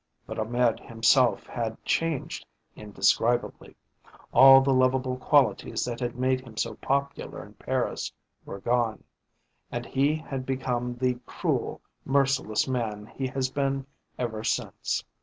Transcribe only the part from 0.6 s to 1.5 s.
himself